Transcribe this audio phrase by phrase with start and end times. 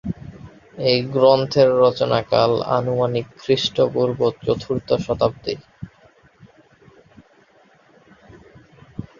[0.85, 5.55] এই গ্রন্থের রচনাকাল আনুমানিক খ্রিষ্টপূর্ব চতুর্থ শতাব্দী।